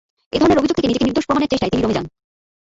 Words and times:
এধরনের 0.33 0.59
অভিযোগ 0.59 0.75
থেকে 0.75 0.89
নিজেকে 0.89 1.07
নির্দোষ 1.07 1.25
প্রমাণের 1.25 1.51
চেষ্টায় 1.51 1.71
তিনি 1.71 1.81
রোমে 1.81 1.95
যান। 1.97 2.05